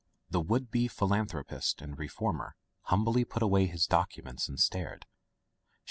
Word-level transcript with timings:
The 0.31 0.41
would 0.41 0.71
be 0.71 0.87
philanthropist 0.87 1.79
and 1.79 1.95
reformer 1.95 2.55
humbly 2.85 3.23
put 3.23 3.43
away 3.43 3.67
his 3.67 3.85
documents 3.85 4.49
and 4.49 4.59
stared. 4.59 5.05